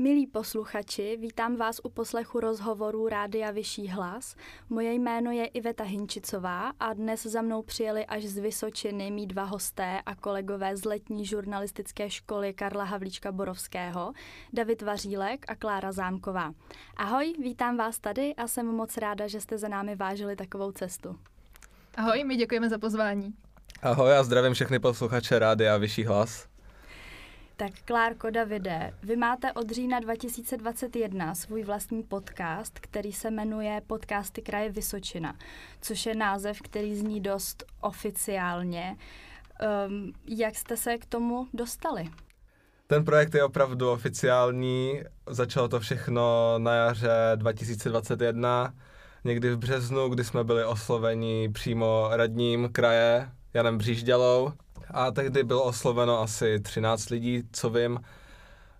[0.00, 4.36] Milí posluchači, vítám vás u poslechu rozhovoru Rádia Vyšší hlas.
[4.68, 9.44] Moje jméno je Iveta Hinčicová a dnes za mnou přijeli až z Vysočiny mý dva
[9.44, 14.12] hosté a kolegové z letní žurnalistické školy Karla Havlíčka Borovského,
[14.52, 16.52] David Vařílek a Klára Zámková.
[16.96, 21.18] Ahoj, vítám vás tady a jsem moc ráda, že jste za námi vážili takovou cestu.
[21.94, 23.34] Ahoj, my děkujeme za pozvání.
[23.82, 26.47] Ahoj a zdravím všechny posluchače Rádia Vyšší hlas.
[27.60, 34.42] Tak Klárko Davide, vy máte od října 2021 svůj vlastní podcast, který se jmenuje Podcasty
[34.42, 35.34] kraje Vysočina,
[35.80, 38.96] což je název, který zní dost oficiálně.
[39.88, 42.08] Um, jak jste se k tomu dostali?
[42.86, 45.02] Ten projekt je opravdu oficiální.
[45.26, 48.74] Začalo to všechno na jaře 2021,
[49.24, 54.52] někdy v březnu, kdy jsme byli osloveni přímo radním kraje Janem Břížďalou
[54.90, 58.00] a tehdy bylo osloveno asi 13 lidí, co vím.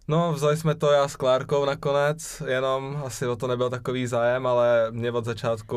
[0.09, 4.47] No, vzali jsme to já s Klárkou nakonec, jenom asi o to nebyl takový zájem,
[4.47, 5.77] ale mě od začátku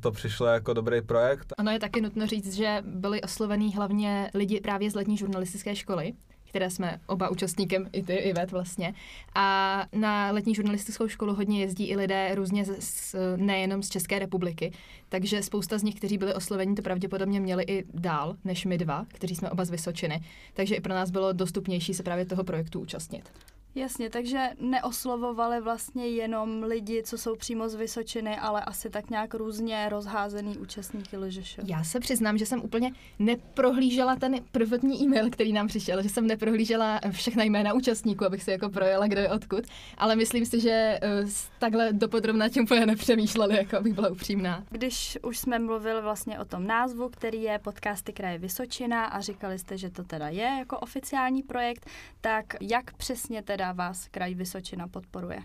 [0.00, 1.52] to přišlo jako dobrý projekt.
[1.58, 6.12] Ano, je taky nutno říct, že byli oslovený hlavně lidi právě z letní žurnalistické školy,
[6.54, 8.94] které jsme oba účastníkem, i ty, Ivet vlastně.
[9.34, 14.18] A na letní žurnalistickou školu hodně jezdí i lidé různě z, z, nejenom z České
[14.18, 14.72] republiky,
[15.08, 19.06] takže spousta z nich, kteří byli osloveni, to pravděpodobně měli i dál než my dva,
[19.08, 20.24] kteří jsme oba z Vysočiny.
[20.54, 23.30] Takže i pro nás bylo dostupnější se právě toho projektu účastnit.
[23.76, 29.34] Jasně, takže neoslovovali vlastně jenom lidi, co jsou přímo z Vysočiny, ale asi tak nějak
[29.34, 31.58] různě rozházený účastníky LŽŠ.
[31.66, 36.26] Já se přiznám, že jsem úplně neprohlížela ten prvotní e-mail, který nám přišel, že jsem
[36.26, 39.64] neprohlížela všechna jména účastníků, abych si jako projela, kdo je odkud,
[39.98, 44.64] ale myslím si, že uh, takhle dopodrobna tím úplně nepřemýšleli, jako abych byla upřímná.
[44.70, 49.58] Když už jsme mluvili vlastně o tom názvu, který je podcasty kraje Vysočina a říkali
[49.58, 51.86] jste, že to teda je jako oficiální projekt,
[52.20, 55.38] tak jak přesně teda teda vás kraj Vysočina podporuje?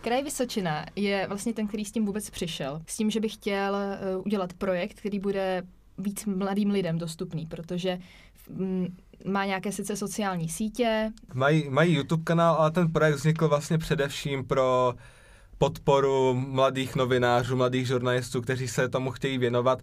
[0.00, 2.80] Kraj Vysočina je vlastně ten, který s tím vůbec přišel.
[2.86, 3.76] S tím, že bych chtěl
[4.16, 5.62] uh, udělat projekt, který bude
[5.98, 7.98] víc mladým lidem dostupný, protože
[8.50, 11.10] mm, má nějaké sice sociální sítě.
[11.34, 14.94] Mají, mají YouTube kanál, ale ten projekt vznikl vlastně především pro
[15.58, 19.82] podporu mladých novinářů, mladých žurnalistů, kteří se tomu chtějí věnovat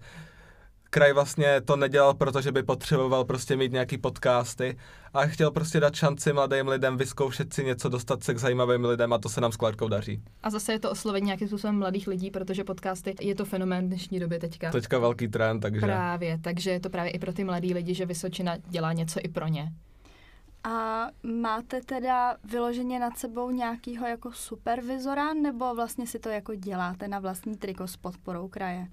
[0.96, 4.78] kraj vlastně to nedělal, protože by potřeboval prostě mít nějaký podcasty
[5.14, 9.14] a chtěl prostě dát šanci mladým lidem vyzkoušet si něco, dostat se k zajímavým lidem
[9.14, 10.22] a to se nám s Klárkou daří.
[10.44, 14.20] A zase je to oslovení nějakým způsobem mladých lidí, protože podcasty je to fenomén dnešní
[14.20, 14.72] doby teďka.
[14.72, 15.82] Teďka velký trend, takže.
[15.82, 19.28] Právě, takže je to právě i pro ty mladí lidi, že Vysočina dělá něco i
[19.28, 19.72] pro ně.
[20.64, 27.08] A máte teda vyloženě nad sebou nějakýho jako supervizora, nebo vlastně si to jako děláte
[27.08, 28.88] na vlastní triko s podporou kraje?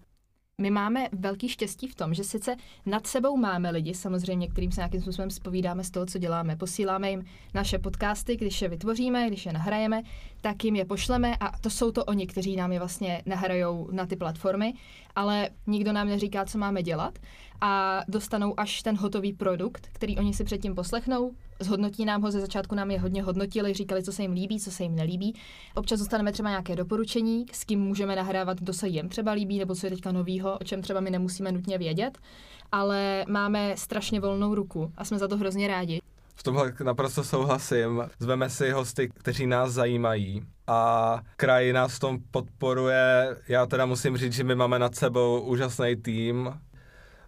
[0.63, 2.57] My máme velký štěstí v tom, že sice
[2.87, 6.57] nad sebou máme lidi, samozřejmě, kterým se nějakým způsobem spovídáme z toho, co děláme.
[6.57, 7.25] Posíláme jim
[7.55, 10.03] naše podcasty, když je vytvoříme, když je nahrajeme,
[10.41, 14.07] tak jim je pošleme a to jsou to oni, kteří nám je vlastně nahrajou na
[14.07, 14.75] ty platformy,
[15.17, 17.19] ale nikdo nám neříká, co máme dělat
[17.65, 22.41] a dostanou až ten hotový produkt, který oni si předtím poslechnou, zhodnotí nám ho, ze
[22.41, 25.35] začátku nám je hodně hodnotili, říkali, co se jim líbí, co se jim nelíbí.
[25.75, 29.75] Občas dostaneme třeba nějaké doporučení, s kým můžeme nahrávat, kdo se jim třeba líbí, nebo
[29.75, 32.19] co je teďka novýho, o čem třeba my nemusíme nutně vědět,
[32.73, 36.01] ale máme strašně volnou ruku a jsme za to hrozně rádi.
[36.35, 38.03] V tomhle naprosto souhlasím.
[38.19, 43.37] Zveme si hosty, kteří nás zajímají a kraj nás v tom podporuje.
[43.49, 46.51] Já teda musím říct, že my máme nad sebou úžasný tým,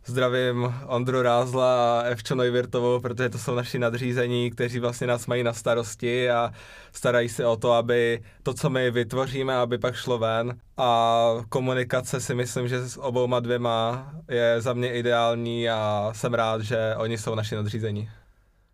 [0.07, 5.43] Zdravím Ondru Rázla a Evčo Neuwirtovou, protože to jsou naši nadřízení, kteří vlastně nás mají
[5.43, 6.53] na starosti a
[6.93, 10.59] starají se o to, aby to, co my vytvoříme, aby pak šlo ven.
[10.77, 16.61] A komunikace si myslím, že s obouma dvěma je za mě ideální a jsem rád,
[16.61, 18.11] že oni jsou naši nadřízení.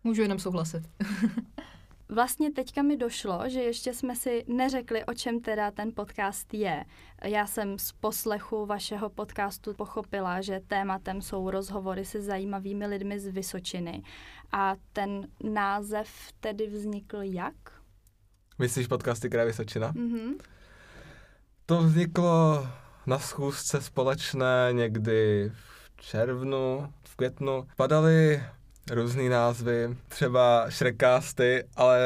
[0.03, 0.83] Můžu jenom souhlasit.
[2.13, 6.85] Vlastně teďka mi došlo, že ještě jsme si neřekli, o čem teda ten podcast je.
[7.23, 13.27] Já jsem z poslechu vašeho podcastu pochopila, že tématem jsou rozhovory se zajímavými lidmi z
[13.27, 14.03] Vysočiny.
[14.51, 17.55] A ten název tedy vznikl jak?
[18.59, 19.93] Myslíš podcasty Kraje Vysočina?
[19.93, 20.35] Mm-hmm.
[21.65, 22.67] To vzniklo
[23.05, 27.67] na schůzce společné někdy v červnu, v květnu.
[27.77, 28.43] Padaly
[28.91, 31.99] různý názvy, třeba Shrekcasty, ale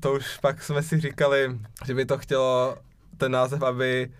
[0.00, 2.76] to už pak jsme si říkali, že by to chtělo
[3.16, 4.10] ten název, aby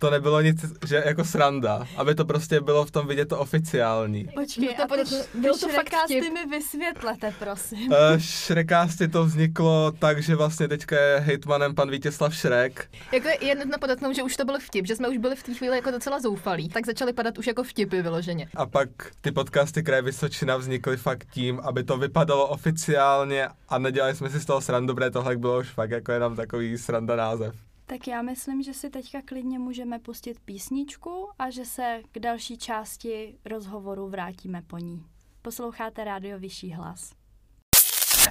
[0.00, 4.28] to nebylo nic, že jako sranda, aby to prostě bylo v tom vidět to oficiální.
[4.34, 6.34] Počkej, No to a ty to fakt šrekásty vtip.
[6.34, 7.92] mi vysvětlete, prosím.
[7.92, 12.88] Uh, Shrekásty to vzniklo tak, že vlastně teďka je hejtmanem pan Vítězslav Šrek.
[13.12, 15.42] Jako je je nutno podotknout, že už to byl vtip, že jsme už byli v
[15.42, 18.48] té chvíli jako docela zoufalí, tak začaly padat už jako vtipy vyloženě.
[18.56, 18.88] A pak
[19.20, 24.40] ty podcasty Kraje Vysočina vznikly fakt tím, aby to vypadalo oficiálně a nedělali jsme si
[24.40, 27.54] z toho srandu, protože tohle bylo už fakt jako jenom takový sranda název.
[27.90, 32.58] Tak já myslím, že si teďka klidně můžeme pustit písničku a že se k další
[32.58, 35.04] části rozhovoru vrátíme po ní.
[35.42, 37.12] Posloucháte rádio Vyšší hlas.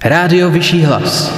[0.04, 1.30] Rádio Vyšší hlas.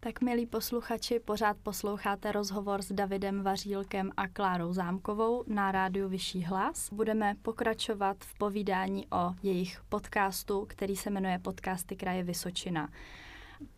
[0.00, 6.42] Tak milí posluchači, pořád posloucháte rozhovor s Davidem Vařílkem a Klárou Zámkovou na rádiu Vyšší
[6.42, 6.88] hlas.
[6.92, 12.88] Budeme pokračovat v povídání o jejich podcastu, který se jmenuje Podcasty kraje Vysočina.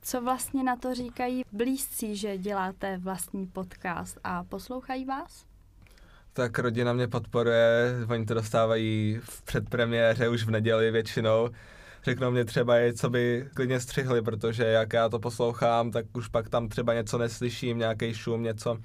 [0.03, 5.47] Co vlastně na to říkají blízcí, že děláte vlastní podcast a poslouchají vás?
[6.33, 11.49] Tak rodina mě podporuje, oni to dostávají v předpremiéře už v neděli většinou.
[12.03, 16.49] Řeknou mě třeba co by klidně střihli, protože jak já to poslouchám, tak už pak
[16.49, 18.79] tam třeba něco neslyším, nějaký šum, něco.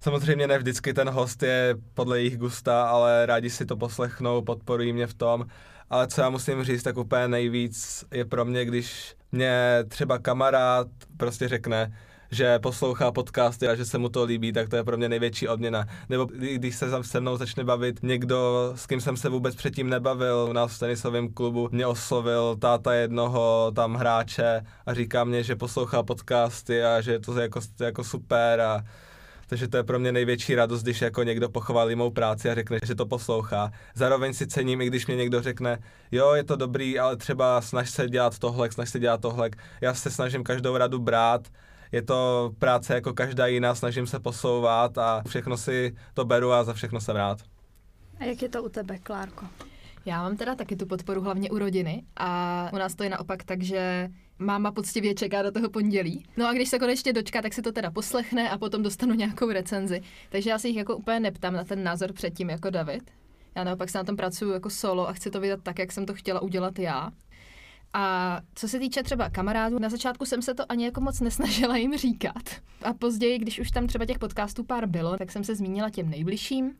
[0.00, 4.92] Samozřejmě ne vždycky ten host je podle jejich gusta, ale rádi si to poslechnou, podporují
[4.92, 5.46] mě v tom.
[5.90, 10.86] Ale co já musím říct, tak úplně nejvíc je pro mě, když mě třeba kamarád
[11.16, 11.92] prostě řekne,
[12.30, 15.48] že poslouchá podcasty a že se mu to líbí, tak to je pro mě největší
[15.48, 15.86] odměna.
[16.08, 19.88] Nebo kdy- když se se mnou začne bavit někdo, s kým jsem se vůbec předtím
[19.88, 25.42] nebavil, u nás v tenisovém klubu mě oslovil táta jednoho tam hráče a říká mě,
[25.42, 28.84] že poslouchá podcasty a že je to jako, jako super a
[29.50, 32.78] takže to je pro mě největší radost, když jako někdo pochválí mou práci a řekne,
[32.82, 33.72] že to poslouchá.
[33.94, 35.78] Zároveň si cením, i když mě někdo řekne,
[36.12, 39.50] jo, je to dobrý, ale třeba snaž se dělat tohle, snaž se dělat tohle.
[39.80, 41.48] Já se snažím každou radu brát,
[41.92, 46.64] je to práce jako každá jiná, snažím se posouvat a všechno si to beru a
[46.64, 47.38] za všechno jsem rád.
[48.18, 49.46] A jak je to u tebe, Klárko?
[50.06, 53.44] Já mám teda taky tu podporu hlavně u rodiny a u nás to je naopak
[53.44, 54.08] tak, že
[54.40, 56.24] máma poctivě čeká do toho pondělí.
[56.36, 59.50] No a když se konečně dočká, tak si to teda poslechne a potom dostanu nějakou
[59.50, 60.00] recenzi.
[60.30, 63.10] Takže já si jich jako úplně neptám na ten názor předtím jako David.
[63.54, 66.06] Já naopak se na tom pracuji jako solo a chci to vydat tak, jak jsem
[66.06, 67.10] to chtěla udělat já.
[67.92, 71.76] A co se týče třeba kamarádů, na začátku jsem se to ani jako moc nesnažila
[71.76, 72.42] jim říkat.
[72.82, 76.10] A později, když už tam třeba těch podcastů pár bylo, tak jsem se zmínila těm
[76.10, 76.74] nejbližším.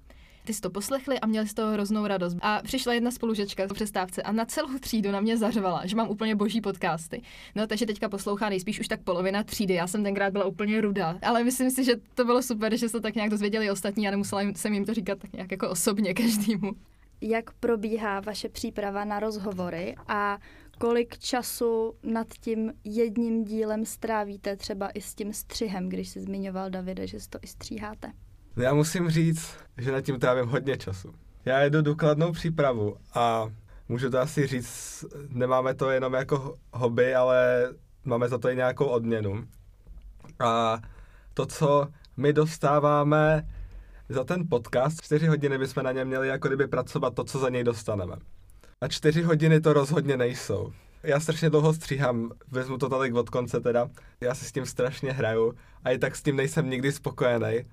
[0.44, 2.36] Ty si to poslechli a měli z toho hroznou radost.
[2.40, 6.08] A přišla jedna spolužečka po přestávce a na celou třídu na mě zařvala, že mám
[6.10, 7.22] úplně boží podcasty.
[7.54, 9.74] No, takže teďka poslouchá nejspíš už tak polovina třídy.
[9.74, 12.92] Já jsem tenkrát byla úplně rudá, ale myslím si, že to bylo super, že se
[12.92, 15.70] to tak nějak dozvěděli ostatní a nemusela jim, jsem jim to říkat tak nějak jako
[15.70, 16.72] osobně každému.
[17.20, 20.38] Jak probíhá vaše příprava na rozhovory a
[20.78, 26.70] kolik času nad tím jedním dílem strávíte třeba i s tím střihem, když si zmiňoval
[26.70, 28.12] Davide, že si to i stříháte?
[28.60, 31.14] Já musím říct, že nad tím trávím hodně času.
[31.44, 33.50] Já jedu důkladnou přípravu a
[33.88, 37.68] můžu to asi říct, nemáme to jenom jako hobby, ale
[38.04, 39.44] máme za to i nějakou odměnu.
[40.38, 40.80] A
[41.34, 43.48] to, co my dostáváme
[44.08, 47.48] za ten podcast, čtyři hodiny bychom na něm měli jako kdyby pracovat to, co za
[47.48, 48.16] něj dostaneme.
[48.80, 50.72] A čtyři hodiny to rozhodně nejsou.
[51.02, 53.90] Já strašně dlouho stříhám, vezmu to tady od konce teda.
[54.20, 55.54] Já si s tím strašně hraju
[55.84, 57.64] a i tak s tím nejsem nikdy spokojený.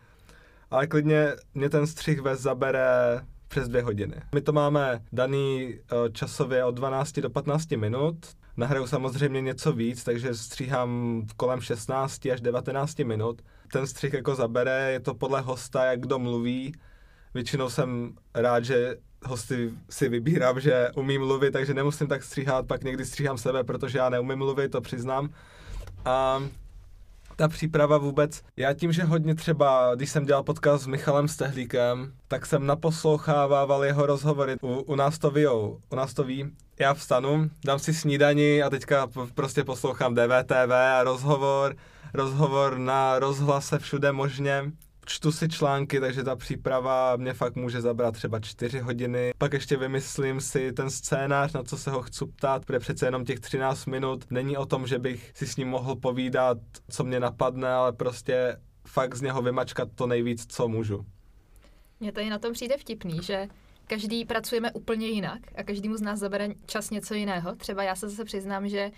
[0.71, 2.85] Ale klidně mě ten střih vez zabere
[3.47, 4.15] přes dvě hodiny.
[4.35, 8.15] My to máme daný eh, časově od 12 do 15 minut.
[8.57, 13.41] Nahraju samozřejmě něco víc, takže stříhám kolem 16 až 19 minut.
[13.71, 16.73] Ten střih jako zabere, je to podle hosta, jak kdo mluví.
[17.33, 22.83] Většinou jsem rád, že hosty si vybírám, že umím mluvit, takže nemusím tak stříhat, pak
[22.83, 25.29] někdy stříhám sebe, protože já neumím mluvit, to přiznám.
[26.05, 26.41] A
[27.37, 32.13] ta příprava vůbec, já tím, že hodně třeba, když jsem dělal podcast s Michalem Stehlíkem,
[32.27, 34.55] tak jsem naposlouchávával jeho rozhovory.
[34.61, 36.51] U, u nás to vyjou, u nás to ví.
[36.79, 41.75] Já vstanu, dám si snídani a teďka prostě poslouchám DVTV a rozhovor,
[42.13, 44.71] rozhovor na rozhlase všude možně.
[45.09, 49.31] Čtu si články, takže ta příprava mě fakt může zabrat třeba čtyři hodiny.
[49.37, 53.25] Pak ještě vymyslím si ten scénář, na co se ho chci ptát, protože přece jenom
[53.25, 56.57] těch 13 minut není o tom, že bych si s ním mohl povídat,
[56.89, 61.05] co mě napadne, ale prostě fakt z něho vymačkat to nejvíc, co můžu.
[61.99, 63.47] Mně tady na tom přijde vtipný, že
[63.87, 67.55] každý pracujeme úplně jinak a každému z nás zabere čas něco jiného.
[67.55, 68.91] Třeba já se zase přiznám, že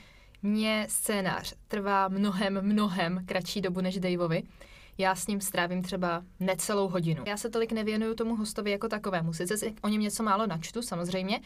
[0.44, 4.44] mě scénář trvá mnohem, mnohem kratší dobu než Daveovi.
[5.00, 7.24] Já s ním strávím třeba necelou hodinu.
[7.28, 9.34] Já se tolik nevěnuju tomu hostovi jako takovému.
[9.34, 11.40] Sice si o něm něco málo načtu, samozřejmě,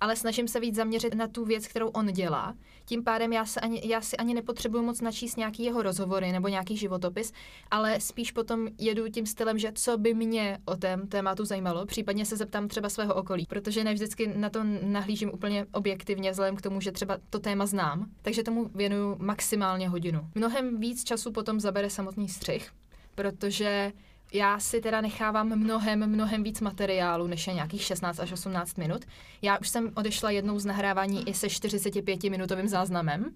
[0.00, 2.54] ale snažím se víc zaměřit na tu věc, kterou on dělá.
[2.84, 6.48] Tím pádem já, se ani, já si ani nepotřebuju moc načíst nějaký jeho rozhovory nebo
[6.48, 7.32] nějaký životopis,
[7.70, 12.26] ale spíš potom jedu tím stylem, že co by mě o tém tématu zajímalo, případně
[12.26, 16.62] se zeptám třeba svého okolí, protože ne vždycky na to nahlížím úplně objektivně, vzhledem k
[16.62, 20.20] tomu, že třeba to téma znám, takže tomu věnuju maximálně hodinu.
[20.34, 22.70] Mnohem víc času potom zabere samotný střih,
[23.14, 23.92] protože
[24.32, 29.04] já si teda nechávám mnohem, mnohem víc materiálu, než je nějakých 16 až 18 minut.
[29.42, 33.34] Já už jsem odešla jednou z nahrávání i se 45-minutovým záznamem,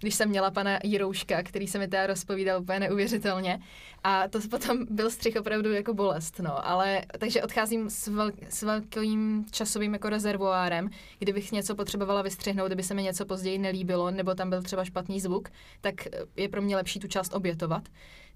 [0.00, 3.60] když jsem měla pana Jirouška, který se mi teda rozpovídal úplně neuvěřitelně.
[4.04, 6.68] A to potom byl střih opravdu jako bolest, no.
[6.68, 12.82] Ale, takže odcházím s, vel, s velkým časovým jako rezervoárem, kdybych něco potřebovala vystřihnout, kdyby
[12.82, 15.48] se mi něco později nelíbilo, nebo tam byl třeba špatný zvuk,
[15.80, 15.94] tak
[16.36, 17.88] je pro mě lepší tu část obětovat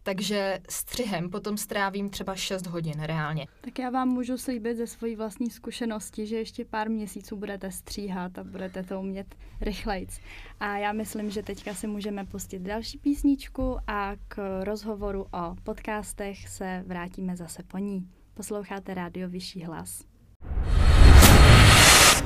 [0.02, 3.46] takže střihem potom strávím třeba 6 hodin reálně.
[3.60, 8.38] Tak já vám můžu slíbit ze svojí vlastní zkušenosti, že ještě pár měsíců budete stříhat
[8.38, 10.20] a budete to umět rychlejc.
[10.60, 16.48] A já myslím, že teďka si můžeme pustit další písničku a k rozhovoru o podcastech
[16.48, 18.08] se vrátíme zase po ní.
[18.34, 20.04] Posloucháte rádio Vyšší hlas.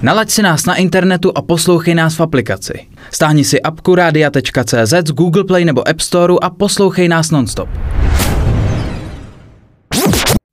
[0.03, 2.75] Nalaď si nás na internetu a poslouchej nás v aplikaci.
[3.11, 7.69] Stáhni si apku radia.cz z Google Play nebo App Store a poslouchej nás nonstop.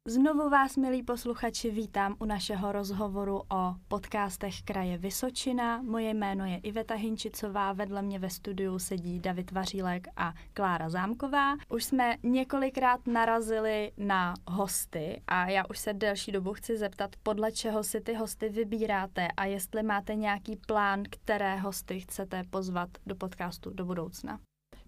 [0.10, 5.82] Znovu vás, milí posluchači, vítám u našeho rozhovoru o podcastech kraje Vysočina.
[5.82, 11.56] Moje jméno je Iveta Hinčicová, vedle mě ve studiu sedí David Vařílek a Klára Zámková.
[11.70, 17.51] Už jsme několikrát narazili na hosty a já už se delší dobu chci zeptat, podle
[17.51, 23.16] čeho si ty hosty vybíráte a jestli máte nějaký plán, které hosty chcete pozvat do
[23.16, 24.39] podcastu do budoucna.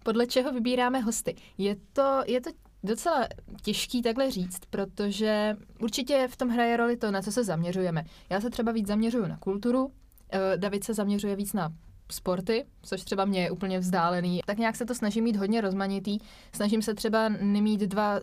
[0.04, 1.34] Podle čeho vybíráme hosty?
[1.58, 2.50] Je to, je to
[2.84, 3.28] docela
[3.62, 8.04] těžký takhle říct, protože určitě v tom hraje roli to, na co se zaměřujeme.
[8.30, 9.92] Já se třeba víc zaměřuju na kulturu,
[10.32, 11.72] eh, David se zaměřuje víc na
[12.12, 14.40] sporty, což třeba mě je úplně vzdálený.
[14.46, 16.18] Tak nějak se to snažím mít hodně rozmanitý.
[16.52, 18.20] Snažím se třeba nemít dva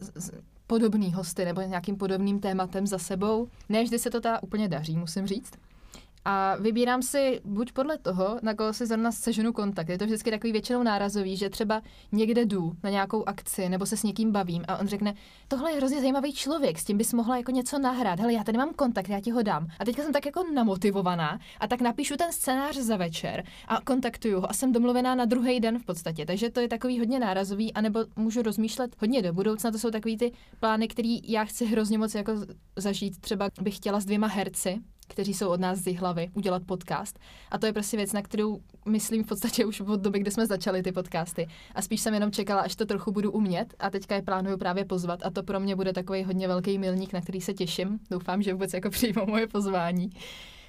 [0.68, 3.48] podobný hosty nebo nějakým podobným tématem za sebou.
[3.70, 5.54] Ne vždy se to ta úplně daří, musím říct.
[6.26, 9.90] A vybírám si buď podle toho, na koho si zrovna seženu kontakt.
[9.90, 13.98] Je to vždycky takový většinou nárazový, že třeba někde jdu na nějakou akci nebo se
[13.98, 15.14] s někým bavím a on řekne,
[15.48, 18.20] tohle je hrozně zajímavý člověk, s tím bys mohla jako něco nahrát.
[18.20, 19.68] Hele, já tady mám kontakt, já ti ho dám.
[19.80, 24.40] A teďka jsem tak jako namotivovaná a tak napíšu ten scénář za večer a kontaktuju
[24.40, 26.26] ho a jsem domluvená na druhý den v podstatě.
[26.26, 29.72] Takže to je takový hodně nárazový, anebo můžu rozmýšlet hodně do budoucna.
[29.72, 32.34] To jsou takový ty plány, které já chci hrozně moc jako
[32.76, 33.22] zažít.
[33.22, 34.80] Třeba bych chtěla s dvěma herci,
[35.10, 37.20] kteří jsou od nás z hlavy, udělat podcast.
[37.52, 40.46] A to je prostě věc, na kterou myslím v podstatě už od doby, kdy jsme
[40.46, 41.48] začali ty podcasty.
[41.76, 44.86] A spíš jsem jenom čekala, až to trochu budu umět a teďka je plánuju právě
[44.86, 48.00] pozvat a to pro mě bude takový hodně velký milník, na který se těším.
[48.12, 50.10] Doufám, že vůbec jako přijmou moje pozvání.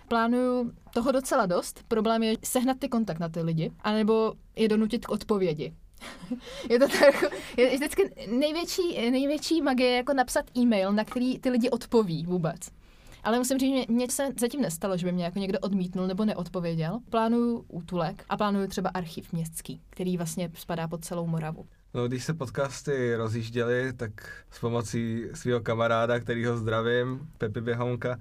[0.08, 1.84] Plánuju toho docela dost.
[1.88, 5.74] Problém je sehnat ty kontakt na ty lidi, anebo je donutit k odpovědi.
[6.70, 11.50] je to tak, jako, je vždycky největší, největší magie jako napsat e-mail, na který ty
[11.50, 12.79] lidi odpoví vůbec.
[13.22, 16.24] Ale musím říct, že mě se zatím nestalo, že by mě jako někdo odmítnul nebo
[16.24, 16.98] neodpověděl.
[17.10, 21.66] Plánuju útulek a plánuju třeba archiv městský, který vlastně spadá pod celou Moravu.
[21.94, 24.10] No, když se podcasty rozjížděly, tak
[24.50, 28.18] s pomocí svého kamaráda, kterýho zdravím, Pepi Běhounka,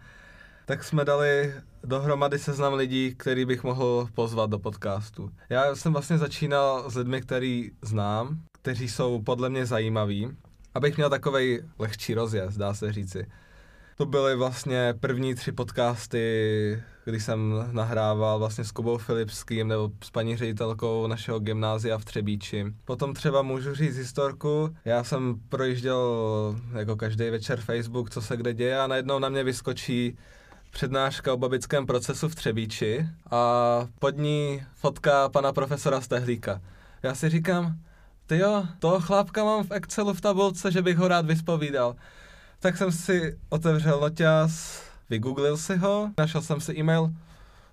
[0.65, 1.53] tak jsme dali
[1.83, 5.29] dohromady seznam lidí, který bych mohl pozvat do podcastu.
[5.49, 10.29] Já jsem vlastně začínal s lidmi, který znám, kteří jsou podle mě zajímaví,
[10.75, 13.25] abych měl takový lehčí rozjezd, dá se říci.
[13.99, 20.09] To byly vlastně první tři podcasty, kdy jsem nahrával vlastně s Kubou Filipským nebo s
[20.09, 22.65] paní ředitelkou našeho gymnázia v Třebíči.
[22.85, 24.75] Potom třeba můžu říct historku.
[24.85, 26.01] Já jsem projížděl
[26.77, 30.17] jako každý večer Facebook, co se kde děje a najednou na mě vyskočí
[30.71, 36.61] přednáška o babickém procesu v Třebíči a pod ní fotka pana profesora Stehlíka.
[37.03, 37.75] Já si říkám,
[38.27, 41.95] ty jo, toho chlápka mám v Excelu v tabulce, že bych ho rád vyspovídal.
[42.61, 47.09] Tak jsem si otevřel noťaz, vygooglil si ho, našel jsem si e-mail,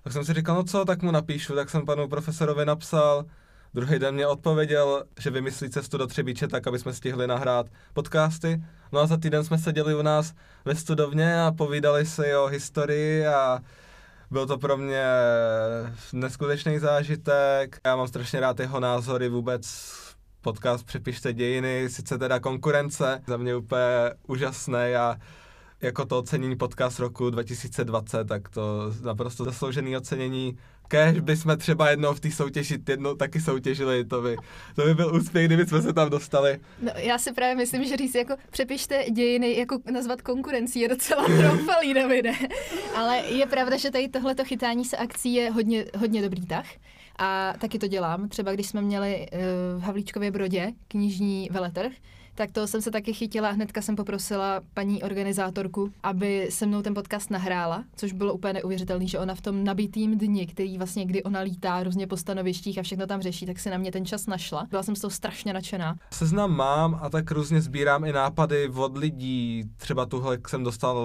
[0.03, 3.25] tak jsem si říkal, no co, tak mu napíšu, tak jsem panu profesorovi napsal,
[3.73, 8.63] druhý den mě odpověděl, že vymyslí cestu do Třebíče tak, aby jsme stihli nahrát podcasty.
[8.91, 10.33] No a za týden jsme seděli u nás
[10.65, 13.59] ve studovně a povídali si o historii a
[14.31, 15.05] byl to pro mě
[16.13, 17.79] neskutečný zážitek.
[17.85, 19.67] Já mám strašně rád jeho názory vůbec
[20.41, 25.17] podcast Přepište dějiny, sice teda konkurence, za mě úplně úžasné a
[25.81, 32.13] jako to ocenění podcast roku 2020, tak to naprosto zasloužený ocenění Kéž bychom třeba jednou
[32.13, 34.37] v té soutěži jednou taky soutěžili, to by,
[34.75, 36.59] to by byl úspěch, kdyby jsme se tam dostali.
[36.81, 41.25] No, já si právě myslím, že říct jako přepište dějiny, jako nazvat konkurencí je docela
[41.37, 42.31] troufalý, Davide.
[42.95, 46.65] Ale je pravda, že tady tohleto chytání se akcí je hodně, hodně dobrý tah.
[47.17, 48.29] A taky to dělám.
[48.29, 51.91] Třeba když jsme měli uh, v Havlíčkově Brodě knižní veletrh,
[52.37, 53.51] tak to jsem se taky chytila.
[53.51, 59.07] Hnedka jsem poprosila paní organizátorku, aby se mnou ten podcast nahrála, což bylo úplně neuvěřitelné,
[59.07, 62.83] že ona v tom nabitým dni, který vlastně, kdy ona lítá různě po stanovištích a
[62.83, 64.67] všechno tam řeší, tak si na mě ten čas našla.
[64.69, 65.95] Byla jsem z toho strašně nadšená.
[66.13, 69.63] Seznam mám a tak různě sbírám i nápady od lidí.
[69.77, 70.97] Třeba tuhle jsem dostal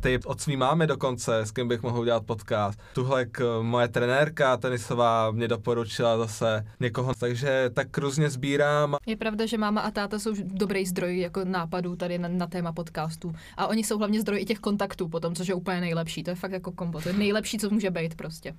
[0.00, 2.80] tip od svý mámy dokonce, s kým bych mohl udělat podcast.
[2.94, 3.26] Tuhle
[3.62, 8.96] moje trenérka tenisová mě doporučila zase někoho, takže tak různě sbírám.
[9.06, 12.46] Je pravda, že máma a táta jsou do dobrý zdroj jako nápadů tady na, na
[12.46, 13.34] téma podcastu.
[13.56, 16.22] A oni jsou hlavně zdroj i těch kontaktů potom, což je úplně nejlepší.
[16.22, 17.00] To je fakt jako kombo.
[17.00, 18.54] To je nejlepší, co může být prostě.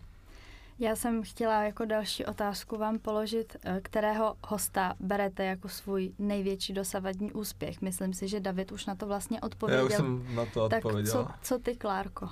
[0.80, 6.74] Já jsem chtěla jako další otázku vám položit, eh, kterého hosta berete jako svůj největší
[6.74, 7.82] dosavadní úspěch.
[7.82, 9.84] Myslím si, že David už na to vlastně odpověděl.
[9.84, 11.14] Já už jsem na to odpověděl.
[11.14, 12.30] Tak co, co ty, Klárko?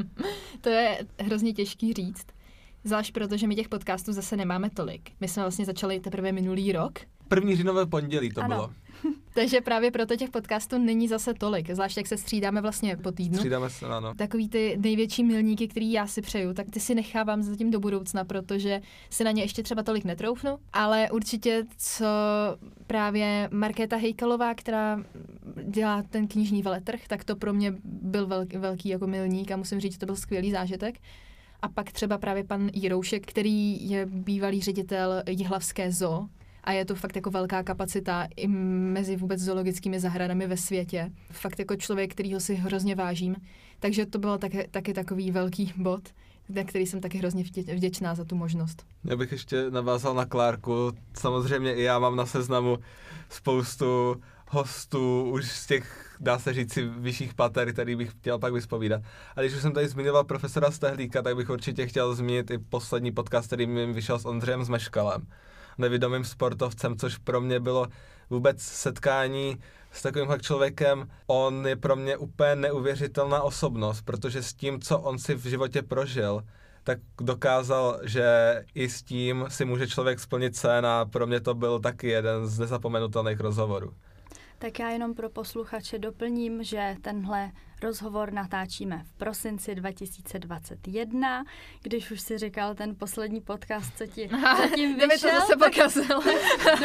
[0.60, 2.26] to je hrozně těžký říct.
[2.84, 5.10] Zvlášť proto, že my těch podcastů zase nemáme tolik.
[5.20, 6.98] My jsme vlastně začali teprve minulý rok.
[7.28, 8.56] První říjnové pondělí to ano.
[8.56, 8.70] bylo.
[9.34, 13.36] Takže právě proto těch podcastů není zase tolik, zvlášť jak se střídáme vlastně po týdnu.
[13.36, 14.14] Střídáme se, ano.
[14.14, 18.24] Takový ty největší milníky, který já si přeju, tak ty si nechávám zatím do budoucna,
[18.24, 22.06] protože si na ně ještě třeba tolik netroufnu, ale určitě co
[22.86, 25.04] právě Markéta Hejkalová, která
[25.64, 29.80] dělá ten knižní veletrh, tak to pro mě byl velký, velký jako milník a musím
[29.80, 30.98] říct, že to byl skvělý zážitek.
[31.62, 36.28] A pak třeba právě pan Jiroušek, který je bývalý ředitel Jihlavské zoo,
[36.64, 41.10] a je to fakt jako velká kapacita i mezi vůbec zoologickými zahradami ve světě.
[41.30, 43.36] Fakt jako člověk, kterýho si hrozně vážím.
[43.80, 46.08] Takže to byl taky, taky takový velký bod,
[46.48, 48.86] na který jsem taky hrozně vděčná za tu možnost.
[49.04, 50.92] Já bych ještě navázal na Klárku.
[51.14, 52.78] Samozřejmě i já mám na seznamu
[53.28, 54.16] spoustu
[54.48, 59.02] hostů už z těch, dá se říct, vyšších pater, který bych chtěl pak vyspovídat.
[59.36, 63.12] A když už jsem tady zmiňoval profesora Stehlíka, tak bych určitě chtěl zmínit i poslední
[63.12, 65.26] podcast, který mi vyšel s Ondřejem Zmeškalem
[65.80, 67.86] nevědomým sportovcem, což pro mě bylo
[68.30, 69.58] vůbec setkání
[69.90, 71.08] s takovýmhle člověkem.
[71.26, 75.82] On je pro mě úplně neuvěřitelná osobnost, protože s tím, co on si v životě
[75.82, 76.42] prožil,
[76.84, 78.24] tak dokázal, že
[78.74, 82.46] i s tím si může člověk splnit sen a pro mě to byl taky jeden
[82.46, 83.94] z nezapomenutelných rozhovorů.
[84.60, 87.52] Tak já jenom pro posluchače doplním, že tenhle
[87.82, 91.44] rozhovor natáčíme v prosinci 2021,
[91.82, 95.30] když už si říkal ten poslední podcast, co ti zatím vyšel.
[95.30, 96.06] to zase pokazil.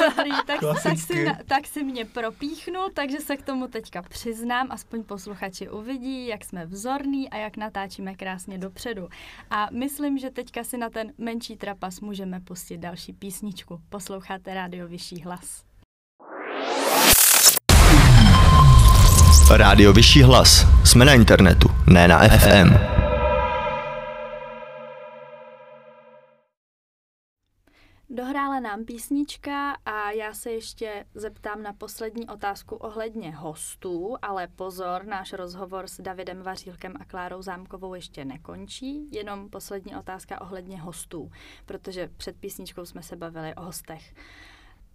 [0.07, 5.03] Dobrý, tak, tak, si, tak si mě propíchnul, takže se k tomu teďka přiznám, aspoň
[5.03, 9.07] posluchači uvidí, jak jsme vzorní a jak natáčíme krásně dopředu.
[9.49, 13.81] A myslím, že teďka si na ten menší trapas můžeme pustit další písničku.
[13.89, 15.65] Posloucháte rádio Vyšší hlas.
[19.49, 20.65] Rádio Vyšší hlas.
[20.85, 22.73] Jsme na internetu, ne na FM.
[28.09, 35.05] Dohrála nám písnička a já se ještě zeptám na poslední otázku ohledně hostů, ale pozor,
[35.05, 41.31] náš rozhovor s Davidem Vařílkem a Klárou Zámkovou ještě nekončí, jenom poslední otázka ohledně hostů,
[41.65, 44.13] protože před písničkou jsme se bavili o hostech.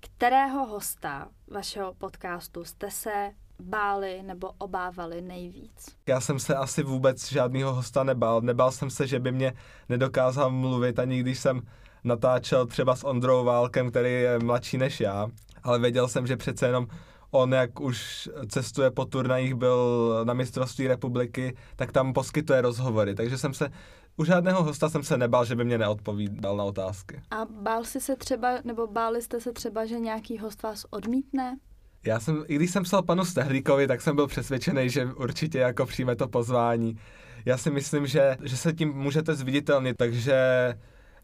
[0.01, 3.31] Kterého hosta vašeho podcastu jste se
[3.61, 5.97] báli nebo obávali nejvíc?
[6.07, 8.41] Já jsem se asi vůbec žádného hosta nebál.
[8.41, 9.53] Nebál jsem se, že by mě
[9.89, 11.61] nedokázal mluvit, ani když jsem
[12.05, 15.27] natáčel třeba s Ondrou Válkem, který je mladší než já,
[15.63, 16.87] ale věděl jsem, že přece jenom
[17.31, 23.15] on, jak už cestuje po turnajích, byl na mistrovství republiky, tak tam poskytuje rozhovory.
[23.15, 23.71] Takže jsem se
[24.17, 27.23] u žádného hosta jsem se nebál, že by mě neodpovídal na otázky.
[27.31, 31.57] A bál si se třeba, nebo báli jste se třeba, že nějaký host vás odmítne?
[32.05, 35.87] Já jsem, i když jsem psal panu Stehlíkovi, tak jsem byl přesvědčený, že určitě jako
[35.87, 36.99] přijme to pozvání.
[37.45, 40.35] Já si myslím, že, že se tím můžete zviditelnit, takže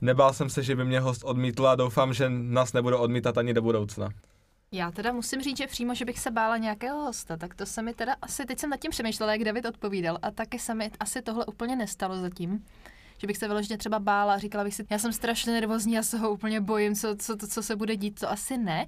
[0.00, 3.54] nebál jsem se, že by mě host odmítl a doufám, že nás nebude odmítat ani
[3.54, 4.08] do budoucna.
[4.72, 7.82] Já teda musím říct, že přímo, že bych se bála nějakého hosta, tak to se
[7.82, 10.90] mi teda asi, teď jsem nad tím přemýšlela, jak David odpovídal a taky se mi
[11.00, 12.64] asi tohle úplně nestalo zatím
[13.18, 16.18] že bych se vyloženě třeba bála říkala bych si, já jsem strašně nervózní, já se
[16.18, 18.86] ho úplně bojím, co, co, co se bude dít, to asi ne.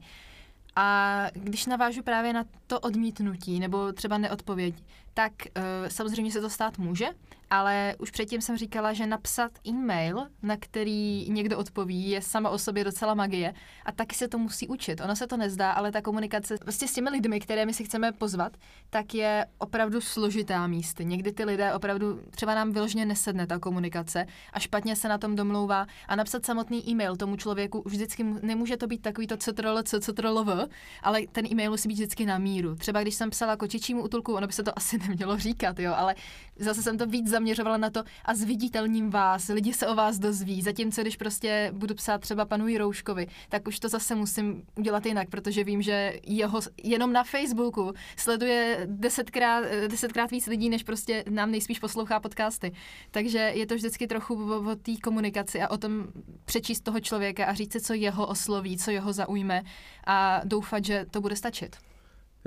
[0.80, 4.74] A když navážu právě na to odmítnutí nebo třeba neodpověď,
[5.18, 7.06] tak uh, samozřejmě se to stát může,
[7.50, 12.58] ale už předtím jsem říkala, že napsat e-mail, na který někdo odpoví, je sama o
[12.58, 13.54] sobě docela magie
[13.84, 15.00] a taky se to musí učit.
[15.00, 18.12] Ono se to nezdá, ale ta komunikace prostě s těmi lidmi, které my si chceme
[18.12, 18.56] pozvat,
[18.90, 21.04] tak je opravdu složitá místy.
[21.04, 25.36] Někdy ty lidé opravdu, třeba nám vyloženě nesedne ta komunikace a špatně se na tom
[25.36, 30.68] domlouvá a napsat samotný e-mail tomu člověku vždycky nemůže to být takový to ctrl, ctrl,
[31.02, 32.74] ale ten e-mail musí být vždycky na míru.
[32.74, 36.14] Třeba když jsem psala kočičímu útulku, ono by se to asi nemělo říkat, jo, ale
[36.56, 40.62] zase jsem to víc zaměřovala na to a zviditelním vás, lidi se o vás dozví,
[40.62, 45.28] zatímco když prostě budu psát třeba panu Jirouškovi, tak už to zase musím udělat jinak,
[45.28, 51.50] protože vím, že jeho jenom na Facebooku sleduje desetkrát, desetkrát víc lidí, než prostě nám
[51.50, 52.72] nejspíš poslouchá podcasty.
[53.10, 56.06] Takže je to vždycky trochu o, o té komunikaci a o tom
[56.44, 59.62] přečíst toho člověka a říct si, co jeho osloví, co jeho zaujme
[60.06, 61.87] a doufat, že to bude stačit.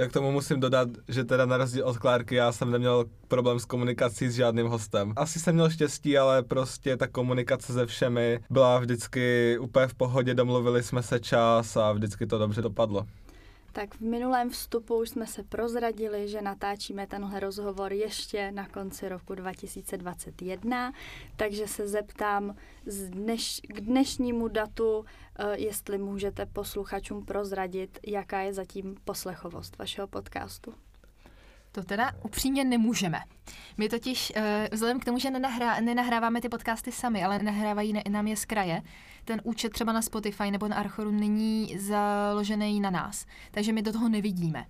[0.02, 3.60] Já k tomu musím dodat, že teda na rozdíl od Klárky já jsem neměl problém
[3.60, 5.14] s komunikací s žádným hostem.
[5.16, 10.34] Asi jsem měl štěstí, ale prostě ta komunikace se všemi byla vždycky úplně v pohodě,
[10.34, 13.06] domluvili jsme se čas a vždycky to dobře dopadlo.
[13.74, 19.10] Tak v minulém vstupu už jsme se prozradili, že natáčíme tenhle rozhovor ještě na konci
[19.10, 20.94] roku 2021,
[21.36, 25.06] takže se zeptám z dneš, k dnešnímu datu,
[25.54, 30.73] jestli můžete posluchačům prozradit, jaká je zatím poslechovost vašeho podcastu.
[31.71, 33.19] To teda upřímně nemůžeme.
[33.77, 38.27] My totiž, uh, vzhledem k tomu, že nenahrá, nenahráváme ty podcasty sami, ale nahrávají nám
[38.27, 38.82] je z kraje,
[39.25, 43.25] ten účet třeba na Spotify nebo na Archoru není založený na nás.
[43.51, 44.65] Takže my do toho nevidíme.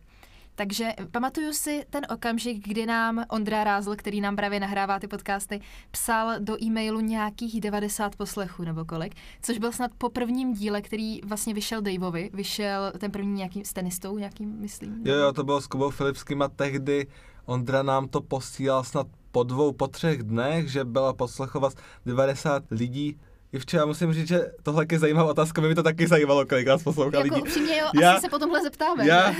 [0.62, 5.62] Takže pamatuju si ten okamžik, kdy nám Ondra Rázl, který nám právě nahrává ty podcasty,
[5.92, 11.22] psal do e-mailu nějakých 90 poslechů nebo kolik, což byl snad po prvním díle, který
[11.22, 15.08] vlastně vyšel Daveovi, vyšel ten první nějakým s tenistou, nějakým, myslím.
[15.08, 17.08] Jo, jo, to bylo s Kubou Filipským a tehdy
[17.46, 21.74] Ondra nám to posílal snad po dvou, po třech dnech, že byla poslechovat
[22.06, 23.20] 90 lidí
[23.54, 26.84] Jivče, já musím říct, že tohle je zajímavá otázka, mě to taky zajímalo, kolik nás
[26.84, 27.42] poslouchá jako lidí.
[27.42, 29.08] Upřímně, jo, já, asi se potom zeptáme.
[29.08, 29.34] Já,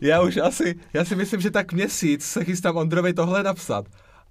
[0.00, 3.84] já už asi, já si myslím, že tak měsíc se chystám Ondrovi tohle napsat.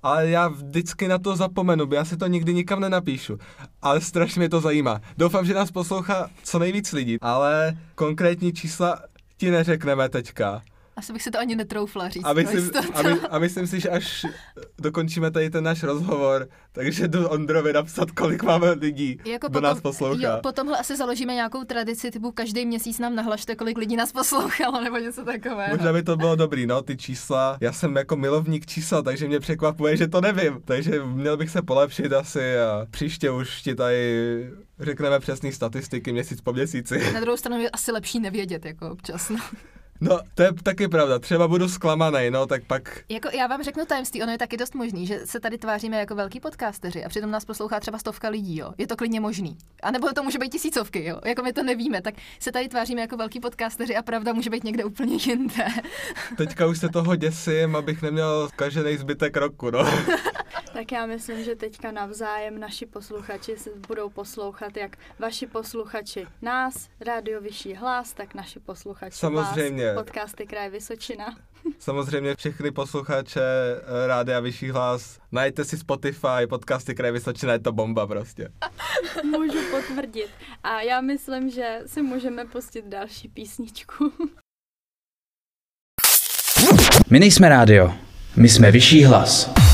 [0.03, 3.37] Ale já vždycky na to zapomenu, já si to nikdy nikam nenapíšu.
[3.81, 5.01] Ale strašně mě to zajímá.
[5.17, 8.99] Doufám, že nás poslouchá co nejvíc lidí, ale konkrétní čísla
[9.37, 10.61] ti neřekneme teďka.
[10.97, 12.23] Asi bych se to ani netroufla říct.
[12.25, 14.25] A myslím, a, my, a myslím si, že až
[14.81, 19.63] dokončíme tady ten náš rozhovor, takže do Ondrovi napsat, kolik máme lidí, jako kdo potom,
[19.63, 20.21] nás poslouchá.
[20.21, 24.81] Jo, potom asi založíme nějakou tradici, typu každý měsíc nám nahlašte, kolik lidí nás poslouchalo,
[24.83, 25.75] nebo něco takového.
[25.75, 27.57] Možná by to bylo dobrý, no, ty čísla.
[27.61, 30.61] Já jsem jako milovník čísel, takže mě překvapuje, že to nevím.
[30.65, 36.41] Takže měl bych se polepšit asi a příště už ti tady řekneme přesné statistiky měsíc
[36.41, 37.13] po měsíci.
[37.13, 39.29] Na druhou stranu je asi lepší nevědět, jako občas.
[39.29, 39.39] No.
[40.01, 41.19] No, to je taky pravda.
[41.19, 42.99] Třeba budu zklamaný, no, tak pak...
[43.09, 46.15] Jako já vám řeknu tajemství, ono je taky dost možný, že se tady tváříme jako
[46.15, 48.73] velký podcasteři a přitom nás poslouchá třeba stovka lidí, jo.
[48.77, 49.57] Je to klidně možný.
[49.83, 51.19] A nebo to může být tisícovky, jo.
[51.25, 54.63] Jako my to nevíme, tak se tady tváříme jako velký podcasteři a pravda může být
[54.63, 55.65] někde úplně jinde.
[56.37, 59.79] Teďka už se toho děsím, abych neměl každý zbytek roku, no.
[60.75, 66.89] Tak já myslím, že teďka navzájem naši posluchači se budou poslouchat, jak vaši posluchači nás,
[66.99, 69.85] rádio Vyšší hlas, tak naši posluchači Samozřejmě.
[69.93, 71.37] vás, podcasty Kraj Vysočina.
[71.79, 77.71] Samozřejmě všechny posluchače eh, Rádia Vyšší hlas, najte si Spotify, podcasty Kraj Vysočina, je to
[77.71, 78.49] bomba prostě.
[79.23, 80.29] Můžu potvrdit.
[80.63, 84.11] A já myslím, že si můžeme pustit další písničku.
[87.09, 87.93] My nejsme rádio,
[88.35, 89.64] my jsme Vyšší hlas.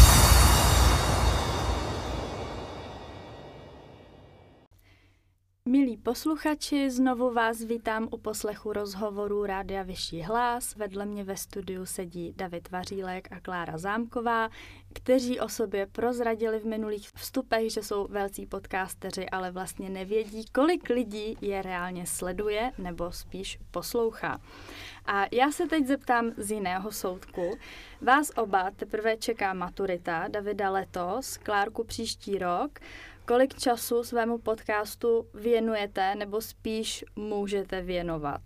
[6.12, 10.76] Posluchači, znovu vás vítám u poslechu rozhovoru Rádia Vyšší hlas.
[10.76, 14.50] Vedle mě ve studiu sedí David Vařílek a Klára Zámková,
[14.94, 20.90] kteří o sobě prozradili v minulých vstupech, že jsou velcí podcasteři, ale vlastně nevědí, kolik
[20.90, 24.42] lidí je reálně sleduje nebo spíš poslouchá.
[25.06, 27.58] A já se teď zeptám z jiného soudku.
[28.02, 32.80] Vás oba teprve čeká maturita, Davida letos, Klárku příští rok.
[33.26, 38.42] Kolik času svému podcastu věnujete nebo spíš můžete věnovat?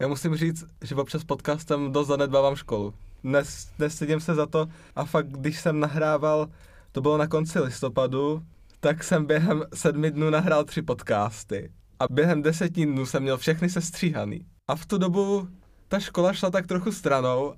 [0.00, 2.94] Já musím říct, že občas podcastem dost zanedbávám školu.
[3.22, 6.48] Nes, nestydím se za to a fakt, když jsem nahrával,
[6.92, 8.42] to bylo na konci listopadu,
[8.80, 11.72] tak jsem během sedmi dnů nahrál tři podcasty.
[12.00, 14.46] A během deseti dnů jsem měl všechny sestříhaný.
[14.68, 15.48] A v tu dobu
[15.88, 17.54] ta škola šla tak trochu stranou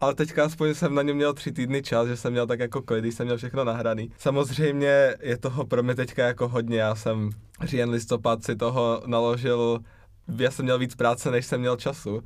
[0.00, 2.82] ale teďka aspoň jsem na něm měl tři týdny čas, že jsem měl tak jako
[2.82, 4.10] klid, jsem měl všechno nahraný.
[4.18, 7.30] Samozřejmě je toho pro mě teďka jako hodně, já jsem
[7.62, 9.78] říjen listopad si toho naložil,
[10.38, 12.22] já jsem měl víc práce, než jsem měl času.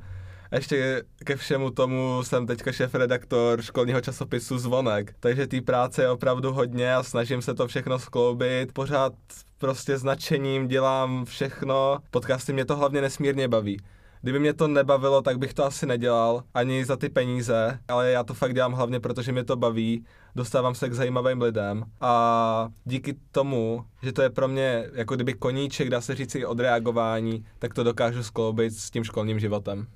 [0.51, 6.09] A ještě ke všemu tomu jsem teďka šéf-redaktor školního časopisu Zvonek, takže té práce je
[6.09, 8.73] opravdu hodně a snažím se to všechno skloubit.
[8.73, 9.13] Pořád
[9.57, 11.97] prostě značením dělám všechno.
[12.11, 13.77] Podcasty mě to hlavně nesmírně baví.
[14.23, 18.23] Kdyby mě to nebavilo, tak bych to asi nedělal, ani za ty peníze, ale já
[18.23, 20.05] to fakt dělám hlavně, protože mě to baví,
[20.35, 25.33] dostávám se k zajímavým lidem a díky tomu, že to je pro mě jako kdyby
[25.33, 29.87] koníček, dá se říct i odreagování, tak to dokážu skloubit s tím školním životem.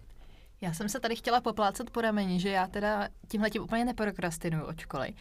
[0.61, 4.63] Já jsem se tady chtěla poplácat po rameni, že já teda tímhle tím úplně neprokrastinuju
[4.63, 5.13] od školy.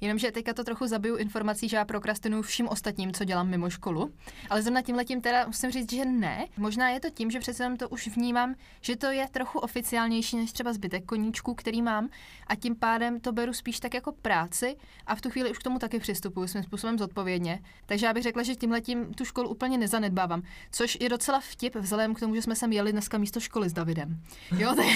[0.00, 4.14] Jenomže teďka to trochu zabiju informací, že já prokrastinuju vším ostatním, co dělám mimo školu.
[4.50, 6.46] Ale zrovna tím letím teda musím říct, že ne.
[6.56, 10.36] Možná je to tím, že přece jenom to už vnímám, že to je trochu oficiálnější
[10.36, 12.08] než třeba zbytek koníčků, který mám
[12.46, 14.76] a tím pádem to beru spíš tak jako práci
[15.06, 17.60] a v tu chvíli už k tomu taky přistupuji svým způsobem zodpovědně.
[17.86, 21.76] Takže já bych řekla, že tím letím tu školu úplně nezanedbávám, což je docela vtip
[21.76, 24.20] vzhledem k tomu, že jsme sem jeli dneska místo školy s Davidem.
[24.58, 24.86] Jo, tak...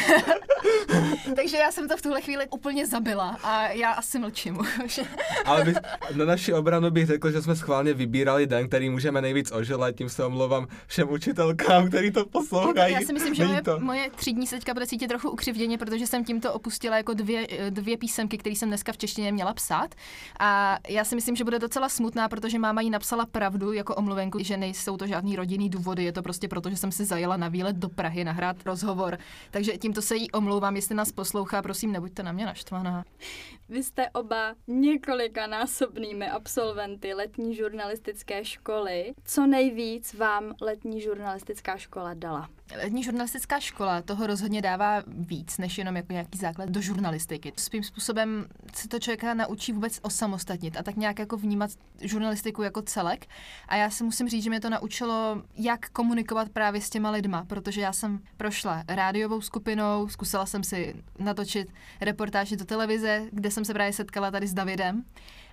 [1.36, 4.58] Takže já jsem to v tuhle chvíli úplně zabila a já asi mlčím
[4.88, 5.00] už.
[5.44, 5.74] Ale by,
[6.14, 10.08] na naši obranu bych řekl, že jsme schválně vybírali den, který můžeme nejvíc oželet, tím
[10.08, 12.94] se omlouvám všem učitelkám, který to poslouchají.
[12.94, 13.80] Já si myslím, že moje, to...
[13.80, 18.38] moje třídní seďka bude cítit trochu ukřivděně, protože jsem tímto opustila jako dvě, dvě písemky,
[18.38, 19.94] které jsem dneska v češtině měla psát.
[20.40, 24.38] A já si myslím, že bude docela smutná, protože máma jí napsala pravdu jako omluvenku,
[24.42, 27.48] že nejsou to žádný rodinný důvody, je to prostě proto, že jsem si zajela na
[27.48, 29.18] výlet do Prahy nahrát rozhovor.
[29.50, 33.04] Takže tímto se jí omlouvám, jestli nás poslouchá, prosím, nebuďte na mě naštvaná.
[33.68, 39.12] Vy jste oba několikanásobnými absolventy letní žurnalistické školy.
[39.24, 42.48] Co nejvíc vám letní žurnalistická škola dala?
[42.82, 47.52] Letní žurnalistická škola toho rozhodně dává víc, než jenom jako nějaký základ do žurnalistiky.
[47.56, 52.82] Svým způsobem se to člověka naučí vůbec osamostatnit a tak nějak jako vnímat žurnalistiku jako
[52.82, 53.26] celek.
[53.68, 57.44] A já si musím říct, že mě to naučilo, jak komunikovat právě s těma lidma,
[57.44, 61.68] protože já jsem prošla rádiovou skupinou, zkusila jsem si natočit
[62.00, 64.67] reportáže do televize, kde jsem se právě setkala tady s Davidem.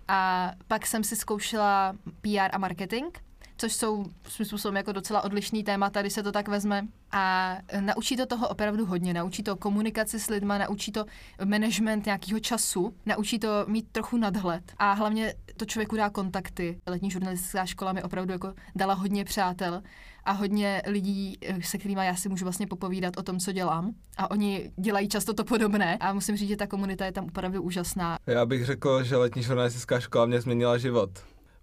[0.08, 3.18] A pak jsem si zkoušela PR a marketing,
[3.58, 6.88] což jsou svým způsobem jako docela odlišný témata, když se to tak vezme.
[7.12, 9.14] A naučí to toho opravdu hodně.
[9.14, 11.06] Naučí to komunikaci s lidma, naučí to
[11.46, 14.64] management nějakého času, naučí to mít trochu nadhled.
[14.78, 16.80] A hlavně to člověku dá kontakty.
[16.88, 19.82] Letní žurnalistická škola mi opravdu jako dala hodně přátel
[20.24, 23.94] a hodně lidí, se kterými já si můžu vlastně popovídat o tom, co dělám.
[24.18, 25.98] A oni dělají často to podobné.
[25.98, 28.18] A musím říct, že ta komunita je tam opravdu úžasná.
[28.28, 31.10] Já bych řekl, že letní žurnalistická škola mě změnila život.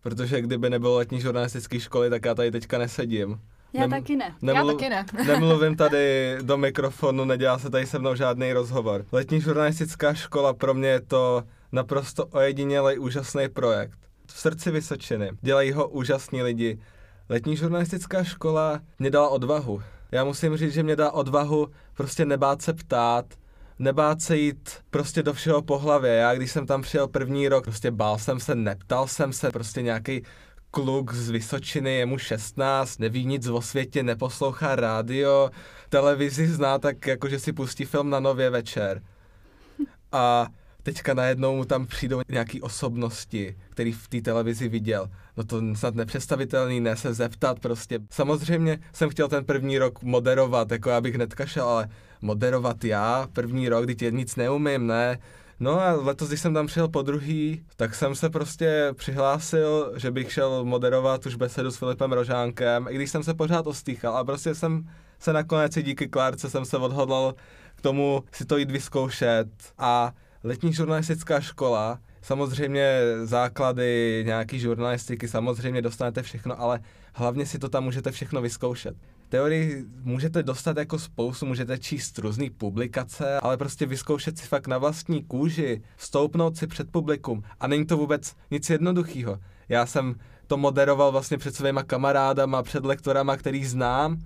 [0.02, 3.40] Protože kdyby nebylo letní žurnalistické školy, tak já tady teďka nesedím.
[3.72, 4.34] Já Nem- taky ne.
[4.42, 5.06] Já taky ne.
[5.26, 9.04] nemluvím tady do mikrofonu, nedělá se tady se mnou žádný rozhovor.
[9.12, 13.98] Letní žurnalistická škola pro mě je to naprosto ojedinělej úžasný projekt.
[14.26, 15.30] V srdci Vysočiny.
[15.42, 16.78] Dělají ho úžasní lidi.
[17.28, 19.82] Letní žurnalistická škola mě dala odvahu.
[20.12, 23.24] Já musím říct, že mě dala odvahu prostě nebát se ptát,
[23.82, 26.14] nebát se jít prostě do všeho po hlavě.
[26.14, 29.82] Já když jsem tam přijel první rok, prostě bál jsem se, neptal jsem se, prostě
[29.82, 30.22] nějaký
[30.70, 35.50] kluk z Vysočiny, je mu 16, neví nic o světě, neposlouchá rádio,
[35.88, 39.02] televizi zná tak, jako že si pustí film na nově večer.
[40.12, 40.46] A
[40.82, 45.10] teďka najednou mu tam přijdou nějaký osobnosti, který v té televizi viděl.
[45.36, 48.00] No to snad nepředstavitelný, ne se zeptat prostě.
[48.10, 51.88] Samozřejmě jsem chtěl ten první rok moderovat, jako já bych netkašel, ale
[52.20, 55.18] moderovat já první rok, když nic neumím, ne.
[55.60, 60.10] No a letos, když jsem tam přijel po druhý, tak jsem se prostě přihlásil, že
[60.10, 64.24] bych šel moderovat už besedu s Filipem Rožánkem, i když jsem se pořád ostýchal a
[64.24, 67.34] prostě jsem se nakonec i díky Klárce jsem se odhodlal
[67.74, 70.12] k tomu si to jít vyzkoušet a
[70.44, 76.80] letní žurnalistická škola, samozřejmě základy nějaký žurnalistiky, samozřejmě dostanete všechno, ale
[77.14, 78.96] hlavně si to tam můžete všechno vyzkoušet.
[79.28, 84.78] Teorii můžete dostat jako spoustu, můžete číst různé publikace, ale prostě vyzkoušet si fakt na
[84.78, 89.38] vlastní kůži, stoupnout si před publikum a není to vůbec nic jednoduchého.
[89.68, 90.14] Já jsem
[90.46, 94.18] to moderoval vlastně před svýma kamarádama, před lektorama, který znám,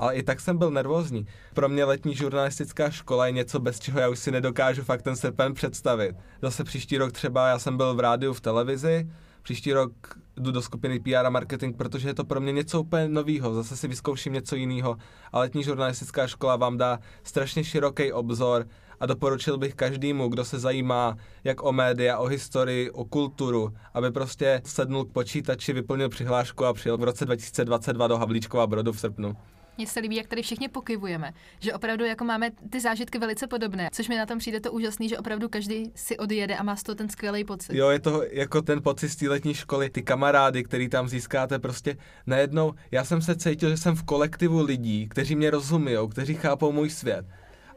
[0.00, 1.26] ale i tak jsem byl nervózní.
[1.54, 5.16] Pro mě letní žurnalistická škola je něco, bez čeho já už si nedokážu fakt ten
[5.16, 6.16] srpen představit.
[6.42, 9.10] Zase příští rok třeba já jsem byl v rádiu v televizi,
[9.42, 9.92] příští rok
[10.36, 13.76] jdu do skupiny PR a marketing, protože je to pro mě něco úplně novýho, zase
[13.76, 14.96] si vyzkouším něco jiného.
[15.32, 18.66] A letní žurnalistická škola vám dá strašně široký obzor
[19.00, 24.10] a doporučil bych každému, kdo se zajímá jak o média, o historii, o kulturu, aby
[24.10, 29.00] prostě sednul k počítači, vyplnil přihlášku a přijel v roce 2022 do Havlíčkova Brodu v
[29.00, 29.36] srpnu.
[29.80, 33.88] Mně se líbí, jak tady všichni pokyvujeme, že opravdu jako máme ty zážitky velice podobné,
[33.92, 36.82] což mi na tom přijde to úžasný, že opravdu každý si odjede a má z
[36.82, 37.76] toho ten skvělý pocit.
[37.76, 41.58] Jo, je to jako ten pocit z té letní školy, ty kamarády, který tam získáte,
[41.58, 46.34] prostě najednou, já jsem se cítil, že jsem v kolektivu lidí, kteří mě rozumí, kteří
[46.34, 47.26] chápou můj svět.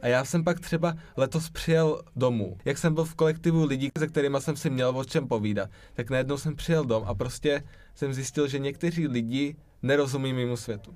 [0.02, 2.58] A já jsem pak třeba letos přijel domů.
[2.66, 6.10] Jak jsem byl v kolektivu lidí, se kterými jsem si měl o čem povídat, tak
[6.10, 7.64] najednou jsem přijel dom a prostě
[7.96, 10.96] jsem zjistil, že někteří lidi nerozumí mimo světu.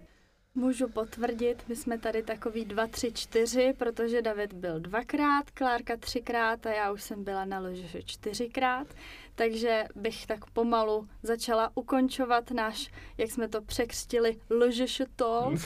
[0.58, 6.66] Můžu potvrdit, my jsme tady takový dva, tři, čtyři, protože David byl dvakrát, Klárka třikrát
[6.66, 8.88] a já už jsem byla na loži čtyřikrát,
[9.36, 15.60] takže bych tak pomalu začala ukončovat náš, jak jsme to překřtili, ložeš talk.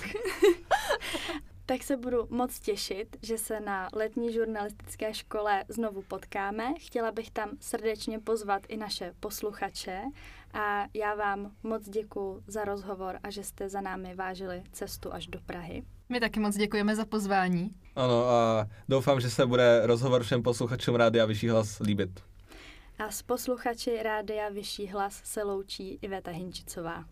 [1.66, 6.74] tak se budu moc těšit, že se na letní žurnalistické škole znovu potkáme.
[6.80, 10.02] Chtěla bych tam srdečně pozvat i naše posluchače
[10.54, 15.28] a já vám moc děkuji za rozhovor a že jste za námi vážili cestu až
[15.28, 15.84] do Prahy.
[16.10, 17.72] My taky moc děkujeme za pozvání.
[17.96, 22.24] Ano a doufám, že se bude rozhovor všem posluchačům Rádia Vyšší hlas líbit.
[23.00, 27.06] A s posluchači Rádia Vyšší hlas se loučí Iveta Hinčicová.